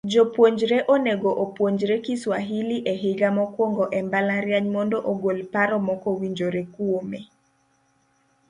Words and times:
Jopuonjre 0.13 0.77
onego 0.93 1.29
opuonjre 1.43 1.95
Kiswahili 2.05 2.77
e 2.91 2.93
higa 3.01 3.29
mokwongo 3.37 3.83
e 3.97 3.99
mbalariany 4.05 4.67
mondo 4.75 4.97
ogol 5.11 5.39
paro 5.53 5.77
mokowinjore 5.87 6.61
kuome. 6.73 7.19